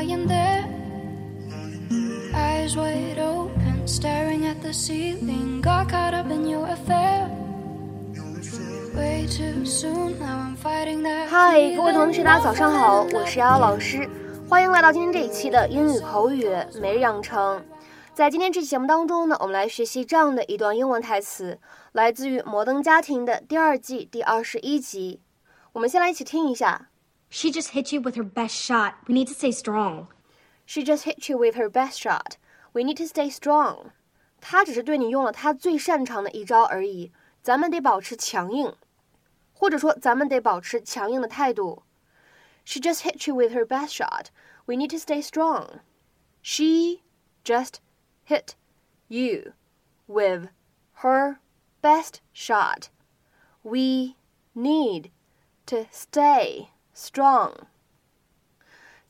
[0.00, 0.64] lying there,
[2.34, 5.60] eyes wide open, staring at the ceiling.
[5.60, 7.28] Got caught up in your affair.
[8.96, 11.28] Way too soon, now I'm fighting that.
[11.28, 14.08] 嗨，各位同学，大家早上好，我是瑶瑶老师，
[14.48, 16.48] 欢迎来到今天这一期的英语口语
[16.80, 17.62] 每日养成。
[18.14, 21.58] 在今天这期节目当中呢，我们来学习这样的一段英文台词，
[21.92, 25.20] 来自于《摩登家庭》的第二季第二十一集。
[25.72, 26.89] 我们先来一起听一下。
[27.29, 28.95] She just hit you with her best shot.
[29.07, 30.07] We need to stay strong.
[30.65, 32.37] She just hit you with her best shot.
[32.73, 33.91] We need to stay strong.
[34.39, 38.75] 她只是对你用了她最擅长的一招而已，咱们得保持强硬，
[39.53, 41.83] 或者说咱们得保持强硬的态度。
[42.63, 44.27] She just hit you with her best shot.
[44.65, 45.81] We need to stay strong.
[46.41, 47.01] She
[47.43, 47.75] just
[48.27, 48.55] hit
[49.07, 49.53] you
[50.07, 50.49] with
[51.01, 51.37] her
[51.81, 52.89] best shot.
[53.61, 54.15] We
[54.55, 55.11] need
[55.67, 57.52] to stay strong。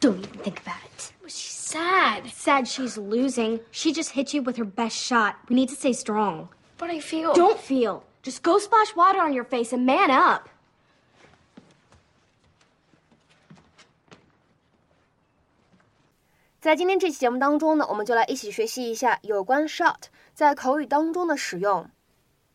[0.00, 1.12] Don't even think about it.
[1.26, 2.30] She's sad.
[2.30, 3.60] Sad she's losing.
[3.70, 5.36] She just hit you with her best shot.
[5.50, 6.48] We need to stay strong.
[6.78, 7.34] But I feel.
[7.34, 8.04] Don't feel.
[8.22, 10.48] Just go splash water on your face and man up.
[16.60, 19.94] 在今天这期节目当中呢，我们就来一起学习一下有关 shot
[20.34, 21.88] 在口语当中的使用。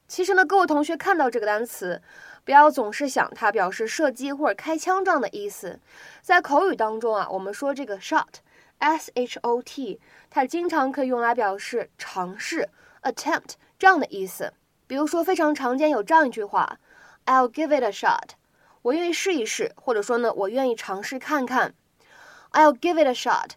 [0.09, 2.01] 其实呢，各位同学看到这个单词，
[2.43, 5.79] 不要总是想它表示射击或者开枪这样的意思。
[6.21, 12.67] 在口语当中啊，我们说这个 shot，s h o t，它经常可以用来表示尝试
[13.03, 14.51] ，attempt 这样的意思。
[14.85, 16.77] 比如说，非常常见有这样一句话
[17.25, 18.31] ：I'll give it a shot，
[18.81, 21.73] 我愿意试一试，或者说呢，我愿意尝试看看。
[22.51, 23.51] I'll give it a shot。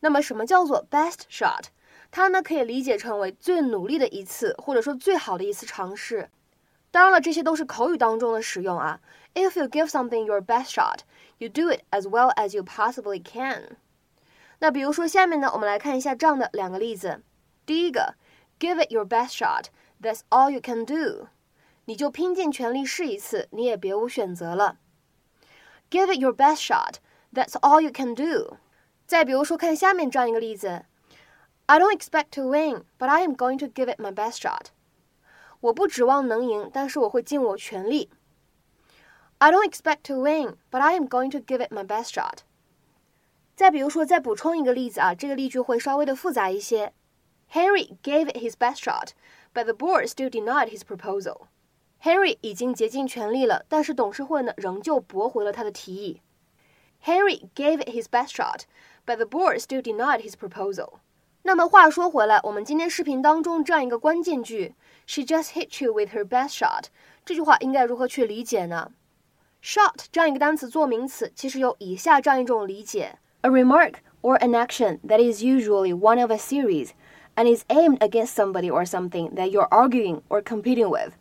[0.00, 1.64] 那么，什么叫做 best shot？
[2.10, 6.30] 它呢可以理解成为最努力的一次，或者说最好的一次尝试。
[6.90, 9.00] 当然了，这些都是口语当中的使用啊。
[9.34, 11.00] If you give something your best shot,
[11.38, 13.76] you do it as well as you possibly can。
[14.60, 17.22] 那比如说下面呢，我们来看一下这样的两个例子。
[17.66, 18.14] 第一个，
[18.58, 19.66] Give it your best shot,
[20.00, 21.28] that's all you can do。
[21.84, 24.78] 你就拼尽全力试一次，你也别无选择了。
[25.90, 26.94] Give it your best shot,
[27.34, 28.56] that's all you can do。
[29.10, 30.84] 再比如说，看下面这样一个例子：
[31.66, 34.66] I don't expect to win, but I am going to give it my best shot。
[35.60, 38.10] 我不指望能赢，但是我会尽我全力。
[39.38, 42.38] I don't expect to win, but I am going to give it my best shot。
[43.54, 46.92] 再比如说，再补充一个例子啊，这个例句会稍微的复杂一些。
[47.52, 49.10] Henry gave it his best shot,
[49.54, 51.46] but the board still denied his proposal.
[52.02, 56.20] Henry 已经竭尽全力了，但是董事会呢仍旧驳回了他的提议。
[57.04, 58.62] Henry gave it his best shot,
[59.04, 60.94] but the board still denied his proposal.
[61.42, 64.74] 那么话说回来，我们今天视频当中这样一个关键句，
[65.06, 66.86] She just hit you with her best shot，
[67.24, 68.90] 这句话应该如何去理解呢？
[69.62, 76.90] Shot 这样一个单词做名词，其实有以下这样一种理解：a remark or an action that is usually one of a series
[77.36, 81.12] and is aimed against somebody or something that you're arguing or competing with。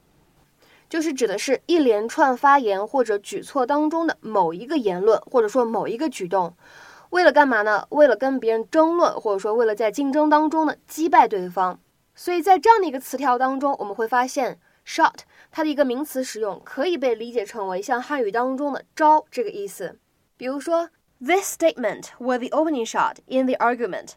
[0.89, 6.56] 就是指的是一连串发言或者举措当中的某一个言论，或者说某一个举动。
[7.10, 7.86] 为了干嘛呢？
[7.90, 11.80] 为了跟别人争论，或者说为了在竞争当中呢击败对方。
[12.14, 15.20] 所以在这样的一个词条当中，我们会发现 shot
[15.50, 19.98] 它的一个名词使用可以被理解成为像汉语当中的招这个意思。
[20.36, 24.12] 比如说，This statement was the opening shot in the argument。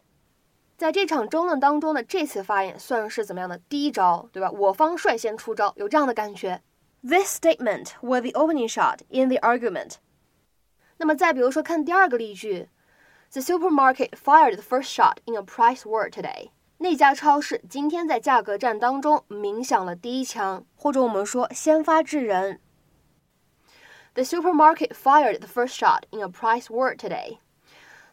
[0.76, 4.50] 在这场争论当中的这次发言算是怎么样的第一招，对吧？
[4.50, 6.62] 我方率先出招，有这样的感觉。
[7.02, 9.94] This statement was the opening shot in the argument。
[10.98, 12.68] 那么再比如说，看第二个例句。
[13.34, 16.50] The supermarket fired the first shot in a price war today.
[16.78, 22.60] 那家超市今天在价格战当中鸣响了第一枪，或者我们说先发制人。
[24.14, 27.38] The supermarket fired the first shot in a price war today。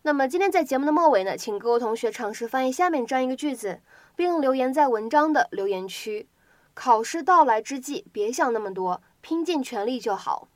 [0.02, 3.80] 那么今天在节目的末尾呢，请各位同学尝试翻译下面这样一个句子，
[4.16, 6.28] 并留言在文章的留言区。
[6.74, 10.48] 考试到来之际，别想那么多，拼尽全力就好。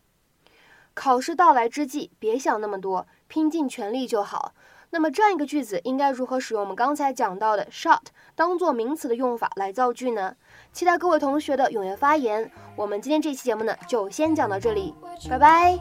[0.96, 4.54] 考试到来之际，别想那么多，拼尽全力就好。
[4.92, 8.00] 那么这样一个句子应该如何使用我们刚才讲到的 shot
[8.34, 10.36] 当做名词的用法来造句呢？
[10.72, 12.50] 期待各位同学的踊跃发言。
[12.78, 14.96] 我们今天这期节目呢，就先讲到这里，
[15.30, 15.78] 拜拜。